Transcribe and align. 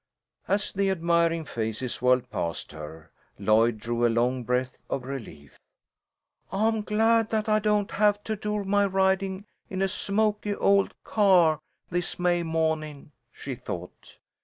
As 0.47 0.71
the 0.71 0.89
admiring 0.89 1.45
faces 1.45 2.01
whirled 2.01 2.31
past 2.31 2.71
her, 2.71 3.11
Lloyd 3.37 3.77
drew 3.77 4.03
a 4.03 4.09
long 4.09 4.43
breath 4.43 4.79
of 4.89 5.03
relief. 5.05 5.59
"I'm 6.51 6.81
glad 6.81 7.29
that 7.29 7.47
I 7.47 7.59
don't 7.59 7.91
have 7.91 8.23
to 8.23 8.35
do 8.35 8.63
my 8.63 8.83
riding 8.87 9.45
in 9.69 9.83
a 9.83 9.87
smoky 9.87 10.55
old 10.55 10.95
car 11.03 11.59
this 11.91 12.17
May 12.17 12.41
mawnin'," 12.41 13.11
she 13.31 13.53
thought. 13.53 14.17